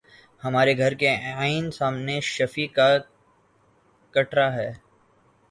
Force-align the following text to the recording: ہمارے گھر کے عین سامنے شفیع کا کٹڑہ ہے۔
ہمارے 0.43 0.77
گھر 0.77 0.93
کے 0.93 1.09
عین 1.37 1.69
سامنے 1.71 2.19
شفیع 2.25 2.67
کا 2.75 2.87
کٹڑہ 4.13 4.49
ہے۔ 4.53 4.71